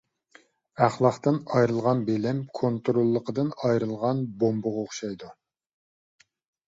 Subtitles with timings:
[0.85, 5.31] ئەخلاقتىن ئايرىلغان بىلىم، كونتروللۇقىدىن ئايرىلغان بومبىغا ئوخشايدۇ.